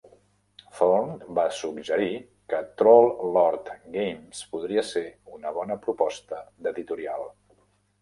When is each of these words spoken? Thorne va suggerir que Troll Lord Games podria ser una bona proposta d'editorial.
Thorne 0.77 1.27
va 1.39 1.43
suggerir 1.57 2.07
que 2.55 2.63
Troll 2.81 3.11
Lord 3.37 3.71
Games 3.99 4.43
podria 4.57 4.87
ser 4.95 5.07
una 5.37 5.57
bona 5.63 5.81
proposta 5.89 6.45
d'editorial. 6.67 7.33